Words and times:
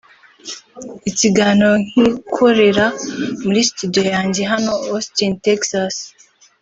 Ikiganiro 1.09 1.73
nkikorera 1.83 2.85
muri 3.43 3.59
studio 3.69 4.03
yanjye 4.13 4.41
hano 4.51 4.71
Austin 4.89 5.31
Texas 5.45 5.95